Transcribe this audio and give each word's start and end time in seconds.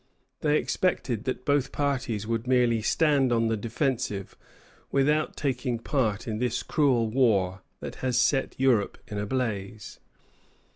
They 0.39 0.57
expected 0.57 1.25
that 1.25 1.45
both 1.45 1.71
parties 1.71 2.25
would 2.25 2.47
merely 2.47 2.81
stand 2.81 3.31
on 3.31 3.49
the 3.49 3.55
defensive, 3.55 4.35
without 4.91 5.35
taking 5.37 5.77
part 5.77 6.27
in 6.27 6.39
this 6.39 6.63
cruel 6.63 7.07
war 7.11 7.61
that 7.81 7.97
has 7.97 8.17
set 8.17 8.59
Europe 8.59 8.97
in 9.07 9.19
a 9.19 9.27
blaze." 9.27 9.99